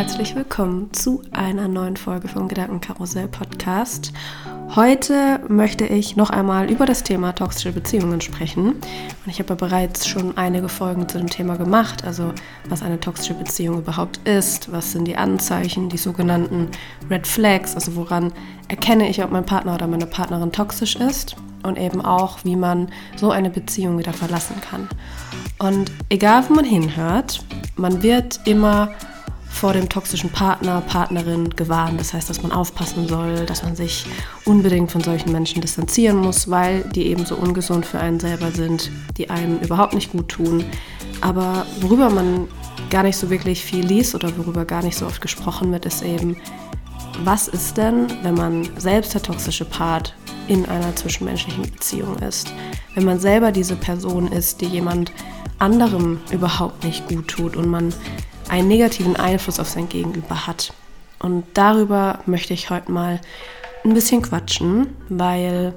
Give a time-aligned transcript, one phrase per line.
[0.00, 4.14] herzlich willkommen zu einer neuen Folge vom Gedankenkarussell Podcast.
[4.74, 8.68] Heute möchte ich noch einmal über das Thema toxische Beziehungen sprechen.
[8.68, 12.32] Und ich habe ja bereits schon einige Folgen zu dem Thema gemacht, also
[12.66, 16.68] was eine toxische Beziehung überhaupt ist, was sind die Anzeichen, die sogenannten
[17.10, 18.32] Red Flags, also woran
[18.68, 22.88] erkenne ich, ob mein Partner oder meine Partnerin toxisch ist und eben auch, wie man
[23.16, 24.88] so eine Beziehung wieder verlassen kann.
[25.58, 27.44] Und egal, wo man hinhört,
[27.76, 28.88] man wird immer
[29.50, 32.00] vor dem toxischen Partner, Partnerin gewarnt.
[32.00, 34.06] Das heißt, dass man aufpassen soll, dass man sich
[34.44, 38.90] unbedingt von solchen Menschen distanzieren muss, weil die eben so ungesund für einen selber sind,
[39.18, 40.64] die einem überhaupt nicht gut tun.
[41.20, 42.48] Aber worüber man
[42.88, 46.02] gar nicht so wirklich viel liest oder worüber gar nicht so oft gesprochen wird, ist
[46.02, 46.36] eben,
[47.24, 50.14] was ist denn, wenn man selbst der toxische Part
[50.48, 52.52] in einer zwischenmenschlichen Beziehung ist?
[52.94, 55.12] Wenn man selber diese Person ist, die jemand
[55.58, 57.92] anderem überhaupt nicht gut tut und man
[58.50, 60.72] einen negativen Einfluss auf sein Gegenüber hat.
[61.18, 63.20] Und darüber möchte ich heute mal
[63.84, 65.74] ein bisschen quatschen, weil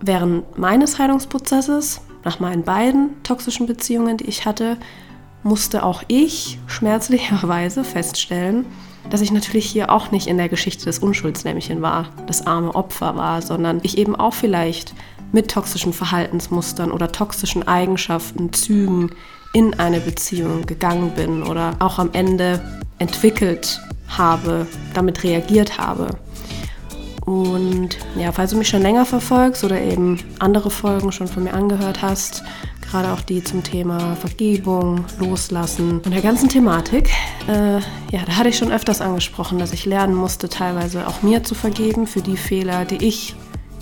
[0.00, 4.76] während meines Heilungsprozesses, nach meinen beiden toxischen Beziehungen, die ich hatte,
[5.42, 8.66] musste auch ich schmerzlicherweise feststellen,
[9.10, 13.16] dass ich natürlich hier auch nicht in der Geschichte des Unschuldslämmchen war, das arme Opfer
[13.16, 14.94] war, sondern ich eben auch vielleicht
[15.32, 19.10] mit toxischen Verhaltensmustern oder toxischen Eigenschaften, Zügen
[19.54, 22.60] in eine Beziehung gegangen bin oder auch am Ende
[22.98, 26.08] entwickelt habe, damit reagiert habe.
[27.24, 31.54] Und ja, falls du mich schon länger verfolgst oder eben andere Folgen schon von mir
[31.54, 32.42] angehört hast,
[32.82, 37.08] gerade auch die zum Thema Vergebung, Loslassen und der ganzen Thematik,
[37.48, 41.42] äh, ja, da hatte ich schon öfters angesprochen, dass ich lernen musste, teilweise auch mir
[41.42, 43.34] zu vergeben für die Fehler, die ich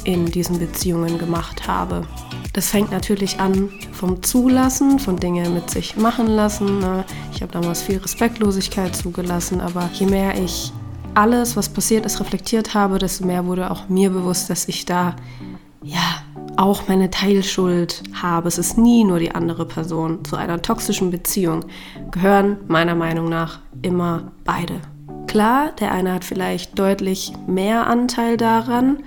[0.04, 2.06] in diesen Beziehungen gemacht habe.
[2.52, 6.80] Das fängt natürlich an vom Zulassen, von Dingen mit sich machen lassen.
[6.80, 7.04] Ne?
[7.34, 10.72] Ich habe damals viel Respektlosigkeit zugelassen, aber je mehr ich
[11.14, 15.16] alles, was passiert ist, reflektiert habe, desto mehr wurde auch mir bewusst, dass ich da
[15.82, 16.22] ja
[16.56, 18.48] auch meine Teilschuld habe.
[18.48, 20.24] Es ist nie nur die andere Person.
[20.24, 21.64] Zu einer toxischen Beziehung
[22.10, 24.80] gehören meiner Meinung nach immer beide.
[25.26, 28.98] Klar, der eine hat vielleicht deutlich mehr Anteil daran,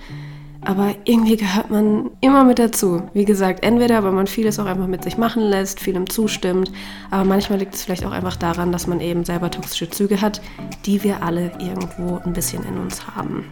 [0.65, 3.03] aber irgendwie gehört man immer mit dazu.
[3.13, 6.71] Wie gesagt, entweder weil man vieles auch einfach mit sich machen lässt, vielem zustimmt,
[7.11, 10.41] aber manchmal liegt es vielleicht auch einfach daran, dass man eben selber toxische Züge hat,
[10.85, 13.45] die wir alle irgendwo ein bisschen in uns haben.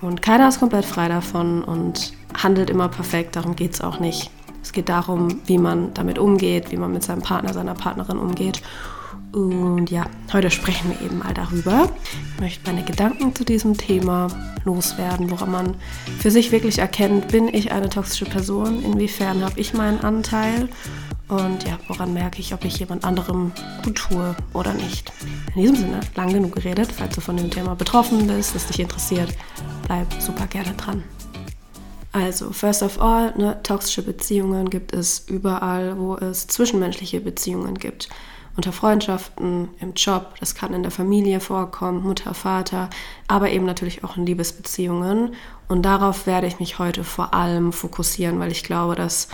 [0.00, 4.30] Und keiner ist komplett frei davon und handelt immer perfekt, darum geht es auch nicht.
[4.62, 8.62] Es geht darum, wie man damit umgeht, wie man mit seinem Partner, seiner Partnerin umgeht.
[9.32, 11.88] Und ja, heute sprechen wir eben mal darüber.
[12.34, 14.26] Ich möchte meine Gedanken zu diesem Thema
[14.64, 15.76] loswerden, woran man
[16.18, 20.68] für sich wirklich erkennt, bin ich eine toxische Person, inwiefern habe ich meinen Anteil
[21.28, 23.52] und ja, woran merke ich, ob ich jemand anderem
[23.84, 25.12] gut tue oder nicht.
[25.54, 28.80] In diesem Sinne, lang genug geredet, falls du von dem Thema betroffen bist, es dich
[28.80, 29.32] interessiert,
[29.86, 31.04] bleib super gerne dran.
[32.12, 38.08] Also, first of all, ne, toxische Beziehungen gibt es überall, wo es zwischenmenschliche Beziehungen gibt
[38.56, 42.90] unter Freundschaften, im Job, das kann in der Familie vorkommen, Mutter, Vater,
[43.28, 45.34] aber eben natürlich auch in Liebesbeziehungen.
[45.68, 49.28] Und darauf werde ich mich heute vor allem fokussieren, weil ich glaube, dass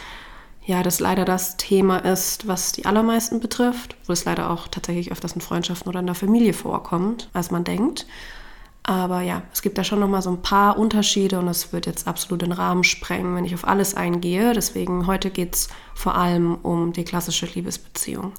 [0.66, 5.12] ja, das leider das Thema ist, was die allermeisten betrifft, wo es leider auch tatsächlich
[5.12, 8.04] öfters in Freundschaften oder in der Familie vorkommt, als man denkt.
[8.82, 11.86] Aber ja, es gibt da schon noch mal so ein paar Unterschiede und es wird
[11.86, 14.52] jetzt absolut den Rahmen sprengen, wenn ich auf alles eingehe.
[14.52, 18.32] Deswegen heute geht es vor allem um die klassische Liebesbeziehung.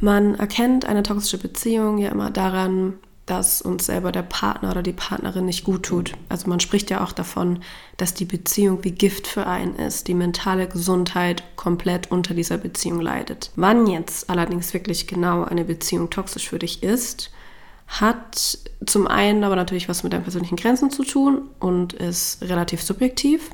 [0.00, 2.94] Man erkennt eine toxische Beziehung ja immer daran,
[3.26, 6.12] dass uns selber der Partner oder die Partnerin nicht gut tut.
[6.28, 7.58] Also man spricht ja auch davon,
[7.96, 13.00] dass die Beziehung wie Gift für einen ist, die mentale Gesundheit komplett unter dieser Beziehung
[13.00, 13.50] leidet.
[13.56, 17.32] Wann jetzt allerdings wirklich genau eine Beziehung toxisch für dich ist,
[17.88, 22.80] hat zum einen aber natürlich was mit deinen persönlichen Grenzen zu tun und ist relativ
[22.82, 23.50] subjektiv.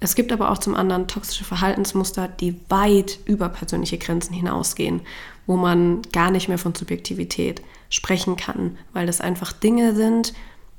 [0.00, 5.02] Es gibt aber auch zum anderen toxische Verhaltensmuster, die weit über persönliche Grenzen hinausgehen,
[5.46, 10.32] wo man gar nicht mehr von Subjektivität sprechen kann, weil das einfach Dinge sind,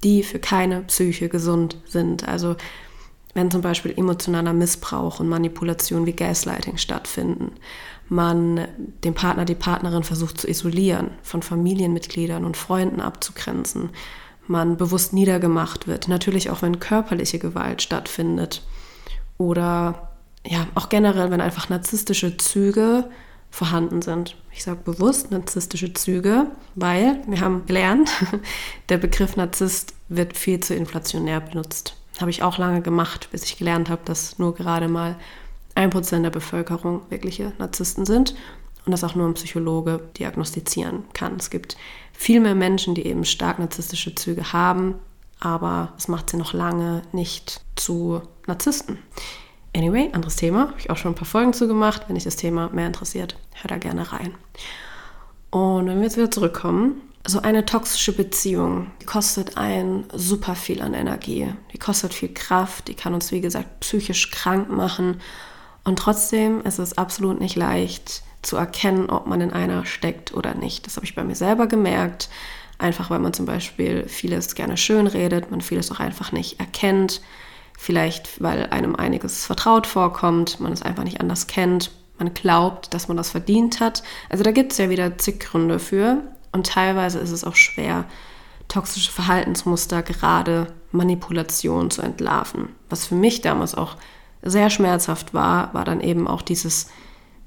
[0.04, 2.28] die für keine Psyche gesund sind.
[2.28, 2.56] Also
[3.34, 7.52] wenn zum Beispiel emotionaler Missbrauch und Manipulation wie Gaslighting stattfinden,
[8.10, 8.68] man
[9.04, 13.90] den Partner, die Partnerin versucht zu isolieren, von Familienmitgliedern und Freunden abzugrenzen,
[14.46, 18.62] man bewusst niedergemacht wird, natürlich auch wenn körperliche Gewalt stattfindet
[19.38, 20.10] oder
[20.46, 23.10] ja, auch generell, wenn einfach narzisstische Züge
[23.54, 24.36] vorhanden sind.
[24.52, 28.10] Ich sage bewusst narzisstische Züge, weil wir haben gelernt,
[28.90, 31.96] der Begriff Narzisst wird viel zu inflationär benutzt.
[32.20, 35.18] Habe ich auch lange gemacht, bis ich gelernt habe, dass nur gerade mal
[35.76, 38.34] ein Prozent der Bevölkerung wirkliche Narzissten sind.
[38.88, 41.36] und das auch nur ein Psychologe diagnostizieren kann.
[41.36, 41.78] Es gibt
[42.12, 44.96] viel mehr Menschen, die eben stark narzisstische Züge haben,
[45.40, 48.98] aber es macht sie noch lange nicht zu Narzissten.
[49.76, 52.04] Anyway, anderes Thema, habe ich auch schon ein paar Folgen zu gemacht.
[52.08, 54.36] Wenn dich das Thema mehr interessiert, hör da gerne rein.
[55.50, 60.82] Und wenn wir jetzt wieder zurückkommen, so eine toxische Beziehung, die kostet einen super viel
[60.82, 61.54] an Energie.
[61.72, 65.22] Die kostet viel Kraft, die kann uns, wie gesagt, psychisch krank machen.
[65.84, 70.54] Und trotzdem ist es absolut nicht leicht zu erkennen, ob man in einer steckt oder
[70.54, 70.86] nicht.
[70.86, 72.30] Das habe ich bei mir selber gemerkt.
[72.78, 77.22] Einfach weil man zum Beispiel vieles gerne schön redet, man vieles auch einfach nicht erkennt.
[77.78, 81.92] Vielleicht weil einem einiges vertraut vorkommt, man es einfach nicht anders kennt.
[82.18, 84.04] Man glaubt, dass man das verdient hat.
[84.30, 86.22] Also da gibt es ja wieder zig Gründe für.
[86.52, 88.06] Und teilweise ist es auch schwer,
[88.68, 92.70] toxische Verhaltensmuster, gerade Manipulation zu entlarven.
[92.90, 93.98] Was für mich damals auch
[94.42, 96.90] sehr schmerzhaft war, war dann eben auch dieses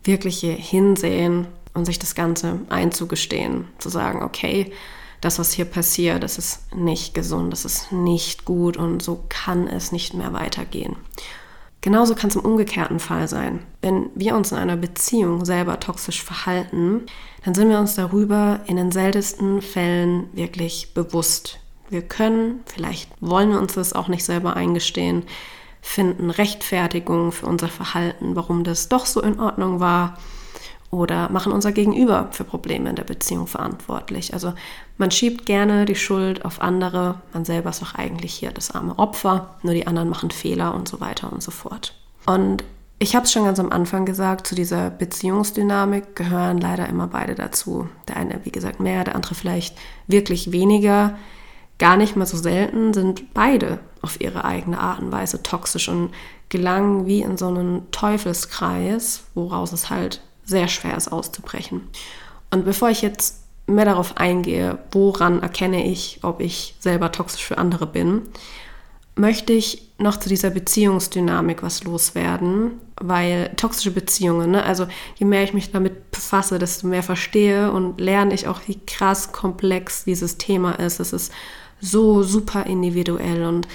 [0.03, 4.73] wirkliche Hinsehen und sich das Ganze einzugestehen, zu sagen, okay,
[5.21, 9.67] das, was hier passiert, das ist nicht gesund, das ist nicht gut und so kann
[9.67, 10.97] es nicht mehr weitergehen.
[11.81, 13.61] Genauso kann es im umgekehrten Fall sein.
[13.81, 17.03] Wenn wir uns in einer Beziehung selber toxisch verhalten,
[17.45, 21.61] dann sind wir uns darüber in den seltensten Fällen wirklich bewusst.
[21.89, 25.23] Wir können, vielleicht wollen wir uns das auch nicht selber eingestehen,
[25.81, 30.19] finden Rechtfertigung für unser Verhalten, warum das doch so in Ordnung war
[30.91, 34.33] oder machen unser Gegenüber für Probleme in der Beziehung verantwortlich.
[34.33, 34.53] Also
[34.99, 38.99] man schiebt gerne die Schuld auf andere, man selber ist doch eigentlich hier das arme
[38.99, 41.95] Opfer, nur die anderen machen Fehler und so weiter und so fort.
[42.27, 42.65] Und
[42.99, 47.35] ich habe es schon ganz am Anfang gesagt, zu dieser Beziehungsdynamik gehören leider immer beide
[47.35, 47.89] dazu.
[48.09, 51.19] Der eine, wie gesagt, mehr, der andere vielleicht wirklich weniger.
[51.79, 56.11] Gar nicht mal so selten sind beide auf ihre eigene Art und Weise toxisch und
[56.49, 61.83] gelangen wie in so einen Teufelskreis, woraus es halt sehr schwer ist auszubrechen.
[62.51, 67.59] Und bevor ich jetzt mehr darauf eingehe, woran erkenne ich, ob ich selber toxisch für
[67.59, 68.23] andere bin,
[69.17, 75.43] möchte ich noch zu dieser Beziehungsdynamik was loswerden, weil toxische Beziehungen, ne, also je mehr
[75.43, 80.37] ich mich damit befasse, desto mehr verstehe und lerne ich auch, wie krass komplex dieses
[80.37, 81.01] Thema ist.
[81.01, 81.33] Es ist
[81.81, 83.67] so super individuell und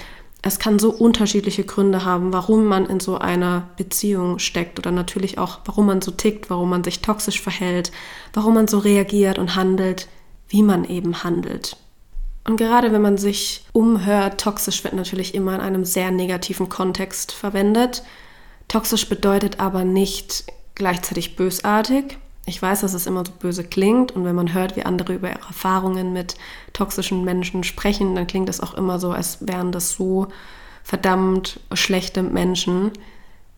[0.44, 5.38] es kann so unterschiedliche Gründe haben, warum man in so einer Beziehung steckt oder natürlich
[5.38, 7.92] auch, warum man so tickt, warum man sich toxisch verhält,
[8.32, 10.08] warum man so reagiert und handelt,
[10.48, 11.76] wie man eben handelt.
[12.44, 17.30] Und gerade wenn man sich umhört, toxisch wird natürlich immer in einem sehr negativen Kontext
[17.30, 18.02] verwendet.
[18.66, 22.18] Toxisch bedeutet aber nicht gleichzeitig bösartig.
[22.44, 25.30] Ich weiß, dass es immer so böse klingt und wenn man hört, wie andere über
[25.30, 26.34] ihre Erfahrungen mit
[26.72, 30.26] toxischen Menschen sprechen, dann klingt das auch immer so, als wären das so
[30.82, 32.90] verdammt schlechte Menschen.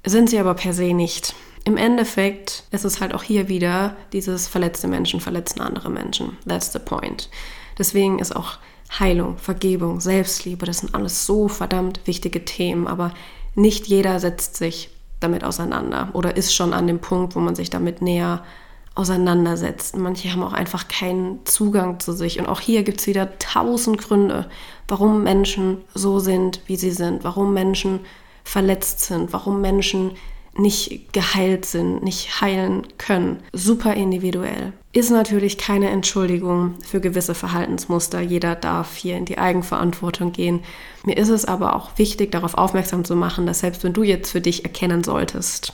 [0.05, 1.35] Sind sie aber per se nicht.
[1.65, 6.37] Im Endeffekt ist es halt auch hier wieder dieses verletzte Menschen verletzen andere Menschen.
[6.47, 7.31] That's the point.
[7.79, 8.59] Deswegen ist auch
[8.99, 13.15] Heilung, Vergebung, Selbstliebe, das sind alles so verdammt wichtige Themen, aber
[13.55, 14.91] nicht jeder setzt sich
[15.21, 18.45] damit auseinander oder ist schon an dem Punkt, wo man sich damit näher
[18.94, 19.96] auseinandersetzt.
[19.96, 22.38] Manche haben auch einfach keinen Zugang zu sich.
[22.38, 24.49] Und auch hier gibt es wieder tausend Gründe,
[24.88, 28.01] warum Menschen so sind, wie sie sind, warum Menschen
[28.44, 30.13] verletzt sind, warum Menschen
[30.56, 33.43] nicht geheilt sind, nicht heilen können.
[33.53, 34.72] Super individuell.
[34.93, 38.20] Ist natürlich keine Entschuldigung für gewisse Verhaltensmuster.
[38.20, 40.60] Jeder darf hier in die Eigenverantwortung gehen.
[41.05, 44.31] Mir ist es aber auch wichtig, darauf aufmerksam zu machen, dass selbst wenn du jetzt
[44.31, 45.72] für dich erkennen solltest,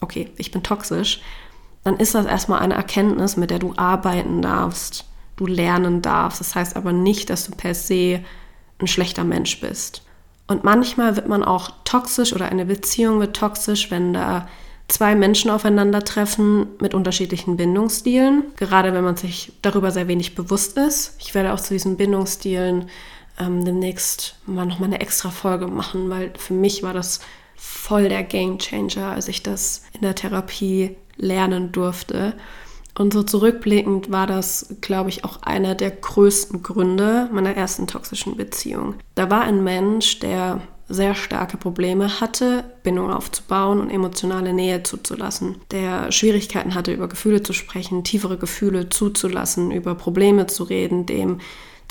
[0.00, 1.20] okay, ich bin toxisch,
[1.84, 5.04] dann ist das erstmal eine Erkenntnis, mit der du arbeiten darfst,
[5.36, 6.40] du lernen darfst.
[6.40, 8.20] Das heißt aber nicht, dass du per se
[8.80, 10.02] ein schlechter Mensch bist.
[10.46, 14.48] Und manchmal wird man auch toxisch oder eine Beziehung wird toxisch, wenn da
[14.88, 21.16] zwei Menschen aufeinandertreffen mit unterschiedlichen Bindungsstilen, gerade wenn man sich darüber sehr wenig bewusst ist.
[21.18, 22.90] Ich werde auch zu diesen Bindungsstilen
[23.40, 27.20] ähm, demnächst mal nochmal eine extra Folge machen, weil für mich war das
[27.62, 32.34] voll der Game Changer, als ich das in der Therapie lernen durfte.
[32.98, 38.36] Und so zurückblickend war das, glaube ich, auch einer der größten Gründe meiner ersten toxischen
[38.36, 38.96] Beziehung.
[39.14, 45.56] Da war ein Mensch, der sehr starke Probleme hatte, Bindung aufzubauen und emotionale Nähe zuzulassen,
[45.70, 51.38] der Schwierigkeiten hatte, über Gefühle zu sprechen, tiefere Gefühle zuzulassen, über Probleme zu reden, dem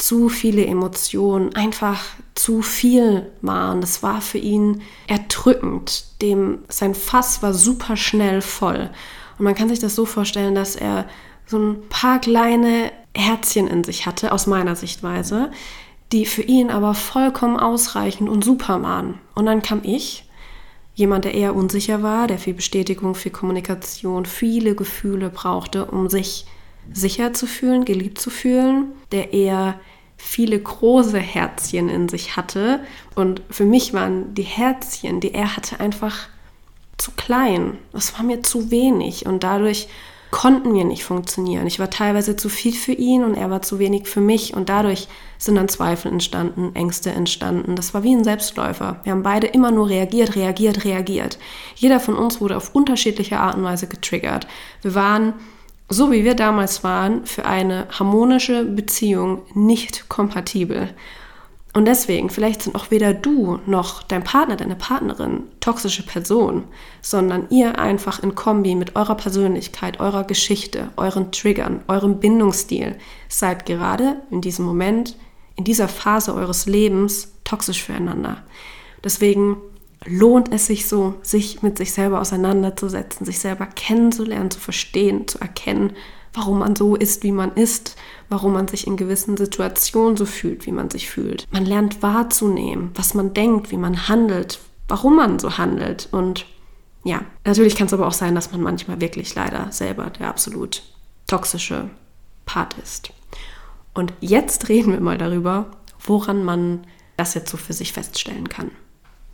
[0.02, 2.04] zu viele Emotionen einfach
[2.34, 3.82] zu viel waren.
[3.82, 6.06] Das war für ihn erdrückend.
[6.24, 8.90] Dem sein Fass war super schnell voll.
[9.38, 11.06] Und man kann sich das so vorstellen, dass er
[11.46, 15.52] so ein paar kleine Herzchen in sich hatte, aus meiner Sichtweise,
[16.12, 19.20] die für ihn aber vollkommen ausreichend und super waren.
[19.36, 20.26] Und dann kam ich,
[20.96, 26.46] jemand, der eher unsicher war, der viel Bestätigung, viel Kommunikation, viele Gefühle brauchte, um sich
[26.92, 29.80] sicher zu fühlen, geliebt zu fühlen, der eher
[30.24, 32.80] viele große Herzchen in sich hatte.
[33.16, 36.28] Und für mich waren die Herzchen, die er hatte, einfach
[36.98, 37.78] zu klein.
[37.92, 39.26] Das war mir zu wenig.
[39.26, 39.88] Und dadurch
[40.30, 41.68] konnten wir nicht funktionieren.
[41.68, 44.54] Ich war teilweise zu viel für ihn und er war zu wenig für mich.
[44.54, 47.76] Und dadurch sind dann Zweifel entstanden, Ängste entstanden.
[47.76, 49.02] Das war wie ein Selbstläufer.
[49.04, 51.38] Wir haben beide immer nur reagiert, reagiert, reagiert.
[51.76, 54.48] Jeder von uns wurde auf unterschiedliche Art und Weise getriggert.
[54.82, 55.34] Wir waren
[55.92, 60.90] so wie wir damals waren, für eine harmonische Beziehung nicht kompatibel.
[61.74, 66.66] Und deswegen, vielleicht sind auch weder du noch dein Partner, deine Partnerin toxische Person,
[67.02, 72.96] sondern ihr einfach in Kombi mit eurer Persönlichkeit, eurer Geschichte, euren Triggern, eurem Bindungsstil
[73.30, 75.18] seid gerade in diesem Moment,
[75.56, 78.44] in dieser Phase eures Lebens toxisch füreinander.
[79.04, 79.58] Deswegen
[80.06, 85.40] lohnt es sich so, sich mit sich selber auseinanderzusetzen, sich selber kennenzulernen, zu verstehen, zu
[85.40, 85.94] erkennen,
[86.34, 87.96] warum man so ist, wie man ist,
[88.30, 91.46] warum man sich in gewissen Situationen so fühlt, wie man sich fühlt.
[91.52, 96.08] Man lernt wahrzunehmen, was man denkt, wie man handelt, warum man so handelt.
[96.12, 96.46] Und
[97.04, 100.84] ja, natürlich kann es aber auch sein, dass man manchmal wirklich leider selber der absolut
[101.28, 101.90] toxische
[102.46, 103.12] Part ist.
[103.94, 108.72] Und jetzt reden wir mal darüber, woran man das jetzt so für sich feststellen kann.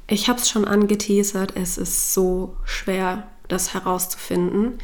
[0.10, 4.80] Ich habe es schon angeteasert, es ist so schwer, das herauszufinden.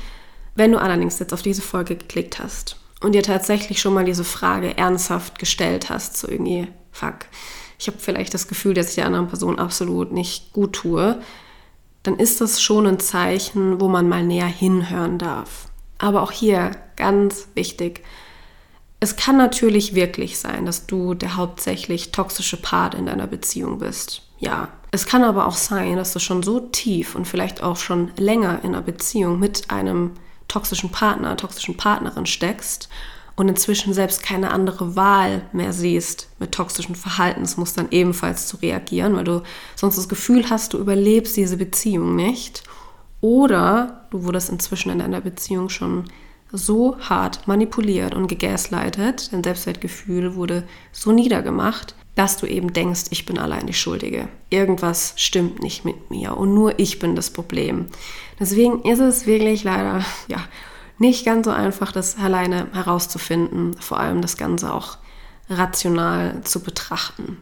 [0.55, 4.25] Wenn du allerdings jetzt auf diese Folge geklickt hast und dir tatsächlich schon mal diese
[4.25, 7.25] Frage ernsthaft gestellt hast, so irgendwie, fuck,
[7.79, 11.21] ich habe vielleicht das Gefühl, dass ich der anderen Person absolut nicht gut tue,
[12.03, 15.69] dann ist das schon ein Zeichen, wo man mal näher hinhören darf.
[15.97, 18.03] Aber auch hier ganz wichtig,
[18.99, 24.21] es kann natürlich wirklich sein, dass du der hauptsächlich toxische Part in deiner Beziehung bist.
[24.43, 28.11] Ja, es kann aber auch sein, dass du schon so tief und vielleicht auch schon
[28.17, 30.11] länger in einer Beziehung mit einem
[30.49, 32.89] toxischen Partner, toxischen Partnerin steckst
[33.37, 39.23] und inzwischen selbst keine andere Wahl mehr siehst, mit toxischen Verhaltensmustern ebenfalls zu reagieren, weil
[39.23, 39.43] du
[39.77, 42.63] sonst das Gefühl hast, du überlebst diese Beziehung nicht.
[43.21, 46.03] Oder du wurdest inzwischen in deiner Beziehung schon
[46.51, 53.25] so hart manipuliert und gegaslightet, dein Selbstwertgefühl wurde so niedergemacht, dass du eben denkst, ich
[53.25, 54.27] bin allein die Schuldige.
[54.49, 57.87] Irgendwas stimmt nicht mit mir und nur ich bin das Problem.
[58.39, 60.37] Deswegen ist es wirklich leider ja
[60.99, 64.97] nicht ganz so einfach, das alleine herauszufinden, vor allem das Ganze auch
[65.49, 67.37] rational zu betrachten.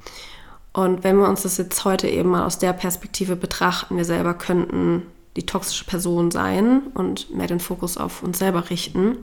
[0.73, 4.33] Und wenn wir uns das jetzt heute eben mal aus der Perspektive betrachten, wir selber
[4.33, 5.03] könnten
[5.35, 9.17] die toxische Person sein und mehr den Fokus auf uns selber richten,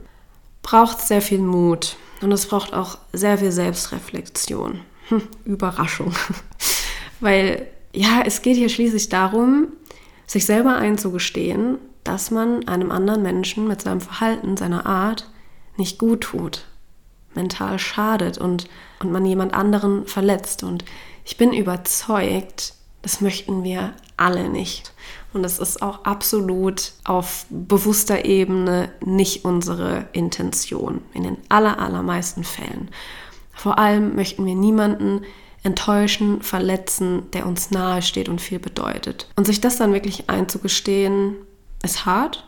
[0.61, 4.81] braucht sehr viel Mut und es braucht auch sehr viel Selbstreflexion.
[5.09, 6.13] Hm, Überraschung.
[7.19, 9.69] Weil ja, es geht hier schließlich darum,
[10.25, 15.29] sich selber einzugestehen, dass man einem anderen Menschen mit seinem Verhalten, seiner Art
[15.77, 16.65] nicht gut tut,
[17.33, 20.63] mental schadet und, und man jemand anderen verletzt.
[20.63, 20.85] Und
[21.25, 24.93] ich bin überzeugt, das möchten wir alle nicht.
[25.33, 32.43] Und es ist auch absolut auf bewusster Ebene nicht unsere Intention in den aller, allermeisten
[32.43, 32.89] Fällen.
[33.59, 35.25] Vor allem möchten wir niemanden
[35.63, 39.27] enttäuschen, verletzen, der uns nahe steht und viel bedeutet.
[39.35, 41.35] Und sich das dann wirklich einzugestehen,
[41.83, 42.47] ist hart.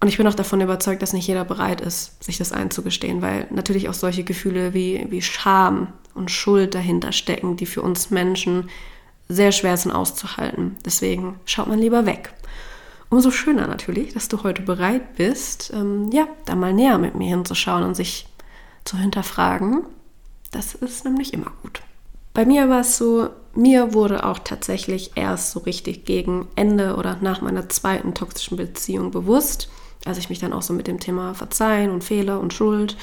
[0.00, 3.46] Und ich bin auch davon überzeugt, dass nicht jeder bereit ist, sich das einzugestehen, weil
[3.50, 8.70] natürlich auch solche Gefühle wie, wie Scham und Schuld dahinter stecken, die für uns Menschen
[9.28, 10.78] sehr schwer sind auszuhalten.
[10.84, 12.32] Deswegen schaut man lieber weg.
[13.08, 17.28] Umso schöner natürlich, dass du heute bereit bist, ähm, ja, da mal näher mit mir
[17.28, 18.26] hinzuschauen und sich
[18.84, 19.84] zu hinterfragen.
[20.50, 21.82] Das ist nämlich immer gut.
[22.34, 27.18] Bei mir war es so, mir wurde auch tatsächlich erst so richtig gegen Ende oder
[27.20, 29.68] nach meiner zweiten toxischen Beziehung bewusst,
[30.04, 32.96] als ich mich dann auch so mit dem Thema Verzeihen und Fehler und Schuld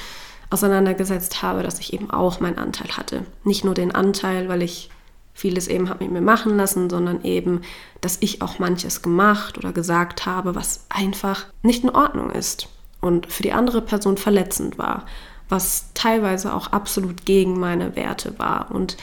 [0.48, 3.26] auseinandergesetzt habe, dass ich eben auch meinen Anteil hatte.
[3.44, 4.90] Nicht nur den Anteil, weil ich
[5.34, 7.60] vieles eben habe mit mir machen lassen, sondern eben,
[8.00, 12.68] dass ich auch manches gemacht oder gesagt habe, was einfach nicht in Ordnung ist
[13.02, 15.04] und für die andere Person verletzend war,
[15.48, 18.70] was teilweise auch absolut gegen meine Werte war.
[18.70, 18.96] Und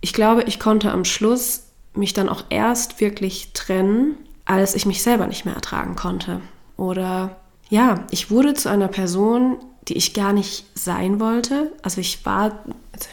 [0.00, 5.02] ich glaube, ich konnte am Schluss mich dann auch erst wirklich trennen, als ich mich
[5.02, 6.40] selber nicht mehr ertragen konnte.
[6.76, 7.36] Oder
[7.68, 9.58] ja, ich wurde zu einer Person,
[9.88, 11.72] die ich gar nicht sein wollte.
[11.82, 12.64] Also ich war,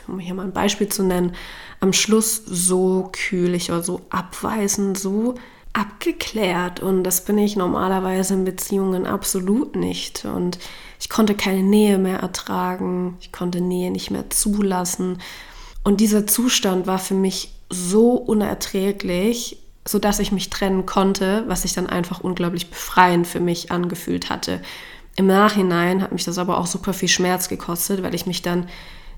[0.07, 1.35] um hier mal ein Beispiel zu nennen,
[1.79, 5.35] am Schluss so kühlig oder so abweisend, so
[5.73, 6.79] abgeklärt.
[6.79, 10.25] Und das bin ich normalerweise in Beziehungen absolut nicht.
[10.25, 10.59] Und
[10.99, 13.17] ich konnte keine Nähe mehr ertragen.
[13.21, 15.19] Ich konnte Nähe nicht mehr zulassen.
[15.83, 21.73] Und dieser Zustand war für mich so unerträglich, sodass ich mich trennen konnte, was sich
[21.73, 24.61] dann einfach unglaublich befreiend für mich angefühlt hatte.
[25.15, 28.67] Im Nachhinein hat mich das aber auch super viel Schmerz gekostet, weil ich mich dann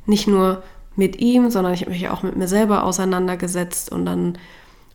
[0.06, 0.64] nicht nur
[0.96, 4.38] mit ihm, sondern ich habe mich auch mit mir selber auseinandergesetzt und dann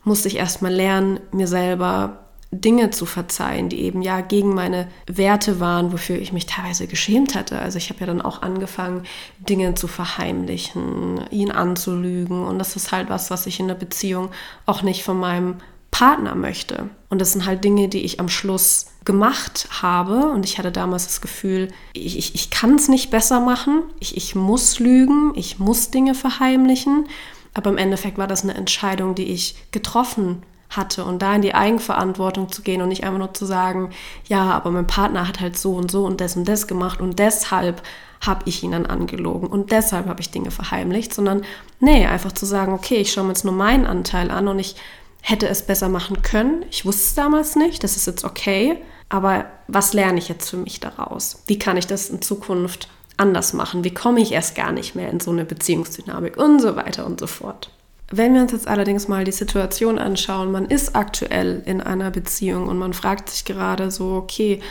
[0.03, 5.59] musste ich erstmal lernen, mir selber Dinge zu verzeihen, die eben ja gegen meine Werte
[5.59, 7.59] waren, wofür ich mich teilweise geschämt hatte.
[7.59, 9.03] Also ich habe ja dann auch angefangen,
[9.39, 12.45] Dinge zu verheimlichen, ihn anzulügen.
[12.45, 14.29] Und das ist halt was, was ich in der Beziehung
[14.65, 15.55] auch nicht von meinem
[15.91, 16.89] Partner möchte.
[17.09, 20.31] Und das sind halt Dinge, die ich am Schluss gemacht habe.
[20.31, 23.83] Und ich hatte damals das Gefühl, ich, ich, ich kann es nicht besser machen.
[23.99, 27.07] Ich, ich muss lügen, ich muss Dinge verheimlichen.
[27.53, 31.55] Aber im Endeffekt war das eine Entscheidung, die ich getroffen hatte und da in die
[31.55, 33.91] Eigenverantwortung zu gehen und nicht einfach nur zu sagen,
[34.27, 37.19] ja, aber mein Partner hat halt so und so und das und das gemacht und
[37.19, 37.81] deshalb
[38.25, 41.43] habe ich ihn dann angelogen und deshalb habe ich Dinge verheimlicht, sondern
[41.79, 44.75] nee, einfach zu sagen, okay, ich schaue mir jetzt nur meinen Anteil an und ich
[45.21, 46.65] hätte es besser machen können.
[46.69, 48.77] Ich wusste es damals nicht, das ist jetzt okay,
[49.09, 51.43] aber was lerne ich jetzt für mich daraus?
[51.47, 53.83] Wie kann ich das in Zukunft anders machen?
[53.83, 57.19] Wie komme ich erst gar nicht mehr in so eine Beziehungsdynamik und so weiter und
[57.19, 57.71] so fort?
[58.09, 62.67] Wenn wir uns jetzt allerdings mal die Situation anschauen, man ist aktuell in einer Beziehung
[62.67, 64.61] und man fragt sich gerade so, okay,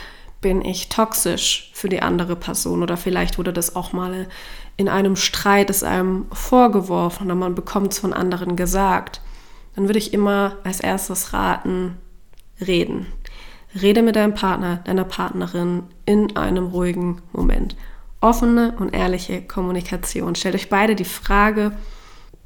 [0.41, 4.27] bin ich toxisch für die andere Person oder vielleicht wurde das auch mal
[4.75, 9.21] in einem Streit es einem vorgeworfen oder man bekommt es von anderen gesagt,
[9.75, 11.97] dann würde ich immer als erstes raten,
[12.59, 13.07] reden.
[13.79, 17.75] Rede mit deinem Partner, deiner Partnerin in einem ruhigen Moment.
[18.21, 20.33] Offene und ehrliche Kommunikation.
[20.33, 21.73] Stellt euch beide die Frage,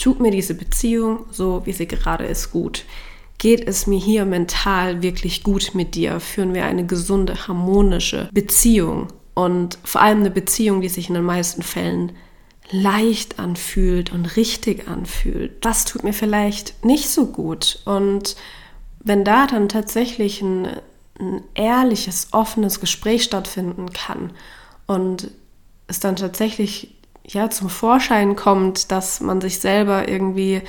[0.02, 2.86] Tut mir diese Beziehung, so wie sie gerade ist, gut?
[3.38, 6.20] Geht es mir hier mental wirklich gut mit dir?
[6.20, 9.10] Führen wir eine gesunde, harmonische Beziehung?
[9.36, 12.14] Und vor allem eine Beziehung, die sich in den meisten Fällen
[12.72, 15.64] leicht anfühlt und richtig anfühlt.
[15.64, 17.84] Das tut mir vielleicht nicht so gut.
[17.86, 18.36] Und
[19.02, 20.68] wenn da dann tatsächlich ein,
[21.20, 24.32] ein ehrliches, offenes Gespräch stattfinden kann
[24.88, 25.30] und
[25.86, 26.96] es dann tatsächlich
[27.28, 30.62] ja zum Vorschein kommt, dass man sich selber irgendwie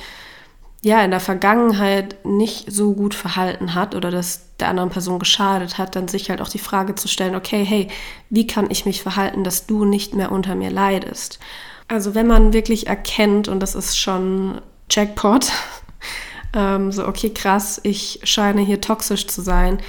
[0.83, 5.77] ja in der Vergangenheit nicht so gut verhalten hat oder dass der anderen Person geschadet
[5.77, 7.87] hat, dann sich halt auch die Frage zu stellen, okay, hey,
[8.29, 11.39] wie kann ich mich verhalten, dass du nicht mehr unter mir leidest?
[11.87, 15.51] Also wenn man wirklich erkennt, und das ist schon Jackpot,
[16.53, 19.79] ähm, so, okay, krass, ich scheine hier toxisch zu sein,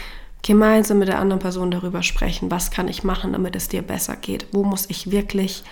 [0.42, 4.14] gemeinsam mit der anderen Person darüber sprechen, was kann ich machen, damit es dir besser
[4.14, 4.46] geht?
[4.52, 5.64] Wo muss ich wirklich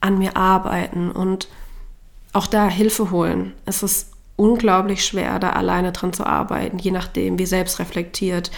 [0.00, 1.48] an mir arbeiten und
[2.32, 3.52] auch da Hilfe holen.
[3.64, 8.50] Es ist unglaublich schwer, da alleine dran zu arbeiten, je nachdem, wie selbstreflektiert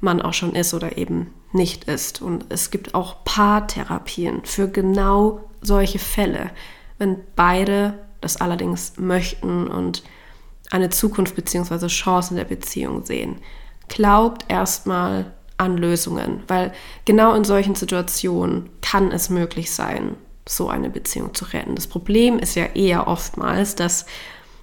[0.00, 2.20] man auch schon ist oder eben nicht ist.
[2.20, 6.50] Und es gibt auch Paartherapien für genau solche Fälle,
[6.98, 10.02] wenn beide das allerdings möchten und
[10.70, 11.86] eine Zukunft bzw.
[11.86, 13.36] Chancen der Beziehung sehen.
[13.88, 16.72] Glaubt erstmal an Lösungen, weil
[17.04, 21.74] genau in solchen Situationen kann es möglich sein, so eine Beziehung zu retten.
[21.74, 24.06] Das Problem ist ja eher oftmals, dass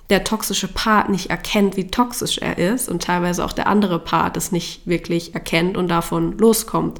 [0.10, 4.38] der toxische Part nicht erkennt, wie toxisch er ist und teilweise auch der andere Part
[4.38, 7.00] es nicht wirklich erkennt und davon loskommt.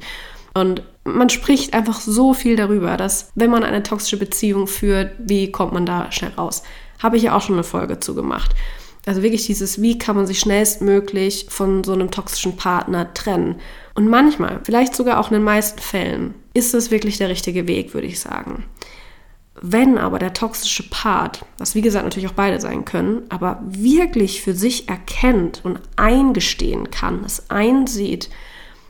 [0.54, 5.52] Und man spricht einfach so viel darüber, dass wenn man eine toxische Beziehung führt, wie
[5.52, 6.64] kommt man da schnell raus?
[7.00, 8.54] Habe ich ja auch schon eine Folge zu gemacht.
[9.06, 13.56] Also wirklich dieses, wie kann man sich schnellstmöglich von so einem toxischen Partner trennen?
[13.96, 17.94] Und manchmal, vielleicht sogar auch in den meisten Fällen, ist es wirklich der richtige Weg,
[17.94, 18.66] würde ich sagen.
[19.62, 24.42] Wenn aber der toxische Part, was wie gesagt natürlich auch beide sein können, aber wirklich
[24.42, 28.30] für sich erkennt und eingestehen kann, es einsieht,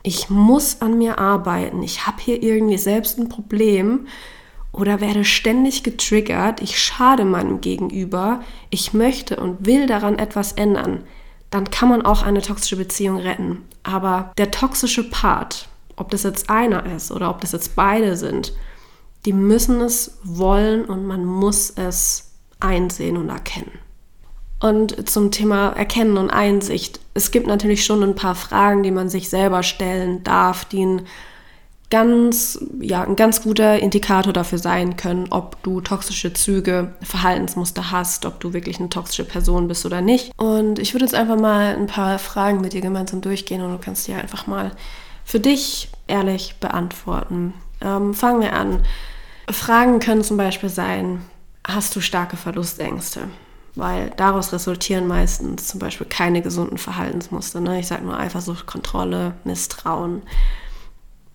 [0.03, 4.07] ich muss an mir arbeiten, ich habe hier irgendwie selbst ein Problem
[4.71, 11.03] oder werde ständig getriggert, ich schade meinem Gegenüber, ich möchte und will daran etwas ändern,
[11.49, 13.65] dann kann man auch eine toxische Beziehung retten.
[13.83, 18.53] Aber der toxische Part, ob das jetzt einer ist oder ob das jetzt beide sind,
[19.25, 23.71] die müssen es wollen und man muss es einsehen und erkennen.
[24.61, 26.99] Und zum Thema Erkennen und Einsicht.
[27.13, 31.01] Es gibt natürlich schon ein paar Fragen, die man sich selber stellen darf, die ein
[31.89, 38.25] ganz, ja, ein ganz guter Indikator dafür sein können, ob du toxische Züge, Verhaltensmuster hast,
[38.25, 40.31] ob du wirklich eine toxische Person bist oder nicht.
[40.37, 43.79] Und ich würde jetzt einfach mal ein paar Fragen mit dir gemeinsam durchgehen und du
[43.79, 44.71] kannst die einfach mal
[45.25, 47.53] für dich ehrlich beantworten.
[47.81, 48.81] Ähm, fangen wir an.
[49.49, 51.23] Fragen können zum Beispiel sein,
[51.67, 53.21] hast du starke Verlustängste?
[53.75, 57.61] Weil daraus resultieren meistens zum Beispiel keine gesunden Verhaltensmuster.
[57.61, 57.79] Ne?
[57.79, 60.23] Ich sage nur Eifersucht, Kontrolle, Misstrauen.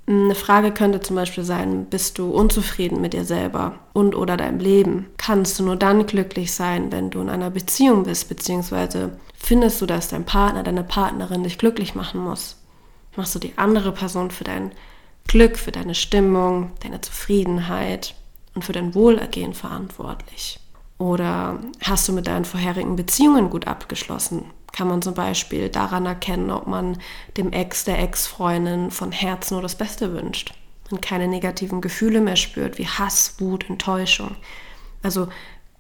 [0.06, 4.58] Eine Frage könnte zum Beispiel sein, bist du unzufrieden mit dir selber und oder deinem
[4.58, 5.06] Leben?
[5.16, 9.86] Kannst du nur dann glücklich sein, wenn du in einer Beziehung bist, beziehungsweise findest du,
[9.86, 12.56] dass dein Partner, deine Partnerin dich glücklich machen muss?
[13.16, 14.72] Machst du die andere Person für dein
[15.26, 18.14] Glück, für deine Stimmung, deine Zufriedenheit
[18.54, 20.60] und für dein Wohlergehen verantwortlich?
[20.98, 24.44] Oder hast du mit deinen vorherigen Beziehungen gut abgeschlossen?
[24.74, 26.98] Kann man zum Beispiel daran erkennen, ob man
[27.36, 30.52] dem Ex, der Ex-Freundin von Herzen nur das Beste wünscht
[30.90, 34.34] und keine negativen Gefühle mehr spürt, wie Hass, Wut, Enttäuschung.
[35.00, 35.28] Also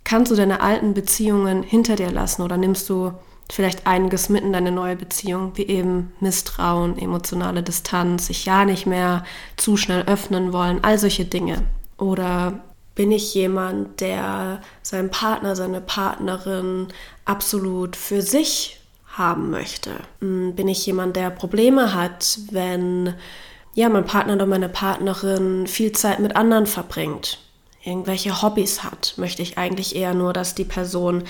[0.04, 3.12] kannst du deine alten Beziehungen hinter dir lassen oder nimmst du
[3.50, 8.86] vielleicht einiges mit in deine neue Beziehung, wie eben Misstrauen, emotionale Distanz, sich ja nicht
[8.86, 9.24] mehr
[9.56, 11.62] zu schnell öffnen wollen, all solche Dinge.
[11.98, 12.60] Oder
[12.94, 16.88] bin ich jemand, der seinen Partner, seine Partnerin
[17.24, 18.80] absolut für sich
[19.16, 19.90] haben möchte?
[20.20, 23.14] Hm, bin ich jemand, der Probleme hat, wenn
[23.74, 27.40] ja, mein Partner oder meine Partnerin viel Zeit mit anderen verbringt,
[27.82, 29.14] irgendwelche Hobbys hat?
[29.16, 31.24] Möchte ich eigentlich eher nur, dass die Person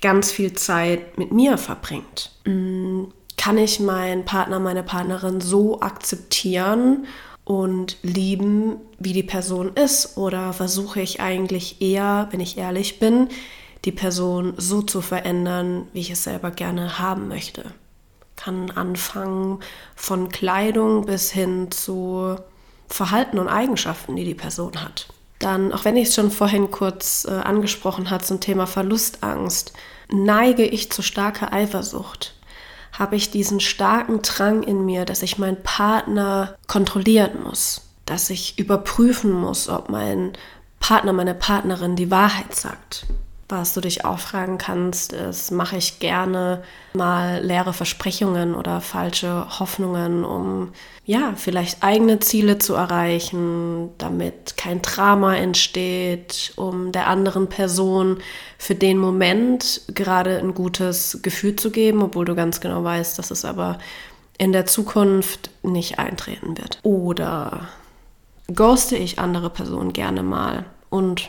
[0.00, 2.30] ganz viel Zeit mit mir verbringt?
[2.44, 7.06] Hm, kann ich meinen Partner, meine Partnerin so akzeptieren
[7.44, 10.16] und lieben, wie die Person ist?
[10.16, 13.28] Oder versuche ich eigentlich eher, wenn ich ehrlich bin,
[13.84, 17.64] die Person so zu verändern, wie ich es selber gerne haben möchte?
[18.36, 19.60] Kann anfangen
[19.94, 22.36] von Kleidung bis hin zu
[22.88, 25.08] Verhalten und Eigenschaften, die die Person hat.
[25.38, 29.72] Dann, auch wenn ich es schon vorhin kurz äh, angesprochen habe zum Thema Verlustangst,
[30.10, 32.34] neige ich zu starker Eifersucht
[32.92, 38.58] habe ich diesen starken Drang in mir, dass ich meinen Partner kontrollieren muss, dass ich
[38.58, 40.32] überprüfen muss, ob mein
[40.80, 43.06] Partner, meine Partnerin die Wahrheit sagt.
[43.50, 46.62] Was du dich auch fragen kannst, ist, mache ich gerne
[46.94, 50.72] mal leere Versprechungen oder falsche Hoffnungen, um
[51.04, 58.18] ja, vielleicht eigene Ziele zu erreichen, damit kein Drama entsteht, um der anderen Person
[58.56, 63.32] für den Moment gerade ein gutes Gefühl zu geben, obwohl du ganz genau weißt, dass
[63.32, 63.78] es aber
[64.38, 66.78] in der Zukunft nicht eintreten wird.
[66.84, 67.68] Oder
[68.54, 71.28] ghoste ich andere Personen gerne mal und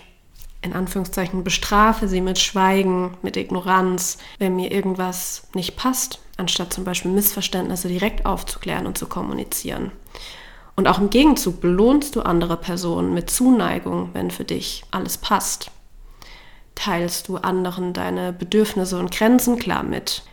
[0.62, 6.84] in Anführungszeichen bestrafe sie mit Schweigen, mit Ignoranz, wenn mir irgendwas nicht passt, anstatt zum
[6.84, 9.92] Beispiel Missverständnisse direkt aufzuklären und zu kommunizieren.
[10.76, 15.72] Und auch im Gegenzug belohnst du andere Personen mit Zuneigung, wenn für dich alles passt.
[16.76, 20.24] Teilst du anderen deine Bedürfnisse und Grenzen klar mit?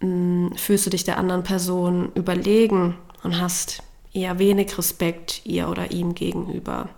[0.00, 3.82] Hm, fühlst du dich der anderen Person überlegen und hast
[4.12, 6.88] eher wenig Respekt ihr oder ihm gegenüber?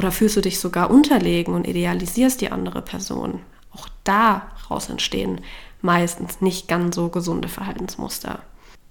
[0.00, 3.40] Oder fühlst du dich sogar unterlegen und idealisierst die andere Person?
[3.70, 5.42] Auch daraus entstehen
[5.82, 8.38] meistens nicht ganz so gesunde Verhaltensmuster.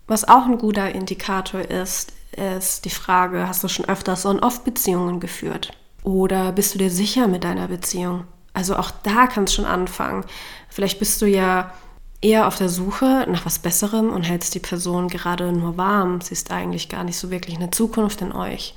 [0.05, 5.71] Was auch ein guter Indikator ist, ist die Frage, hast du schon öfters On-Off-Beziehungen geführt?
[6.03, 8.25] Oder bist du dir sicher mit deiner Beziehung?
[8.53, 10.25] Also auch da kannst du schon anfangen.
[10.69, 11.73] Vielleicht bist du ja
[12.21, 16.51] eher auf der Suche nach was Besserem und hältst die Person gerade nur warm, siehst
[16.51, 18.75] eigentlich gar nicht so wirklich eine Zukunft in euch.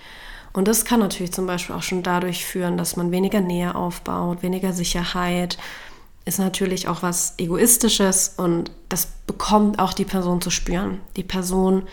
[0.53, 4.43] Und das kann natürlich zum Beispiel auch schon dadurch führen, dass man weniger Nähe aufbaut,
[4.43, 5.57] weniger Sicherheit.
[6.25, 11.01] Ist natürlich auch was Egoistisches und das bekommt auch die Person zu spüren.
[11.17, 11.85] Die Person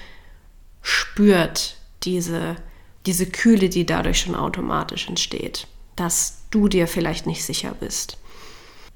[0.82, 2.58] spürt diese,
[3.06, 8.18] diese Kühle, die dadurch schon automatisch entsteht, dass du dir vielleicht nicht sicher bist.